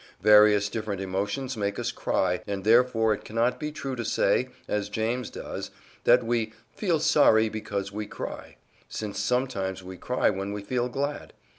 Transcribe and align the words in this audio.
Various 0.23 0.67
different 0.67 0.99
emotions 0.99 1.55
make 1.55 1.77
us 1.77 1.91
cry, 1.91 2.41
and 2.47 2.63
therefore 2.63 3.13
it 3.13 3.23
cannot 3.23 3.59
be 3.59 3.71
true 3.71 3.95
to 3.95 4.03
say, 4.03 4.49
as 4.67 4.89
James 4.89 5.29
does, 5.29 5.69
that 6.05 6.25
we 6.25 6.53
"feel 6.75 6.99
sorry 6.99 7.49
because 7.49 7.91
we 7.91 8.07
cry," 8.07 8.57
since 8.89 9.19
sometimes 9.19 9.83
we 9.83 9.97
cry 9.97 10.31
when 10.31 10.53
we 10.53 10.63
feel 10.63 10.89
glad. 10.89 11.33